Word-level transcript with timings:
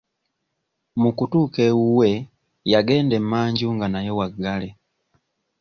Mu 1.01 1.09
kutuuka 1.17 1.59
ewuwe 1.69 2.11
yagenda 2.71 3.13
emmanju 3.21 3.67
nga 3.75 3.87
nayo 3.89 4.11
waggale. 4.19 4.69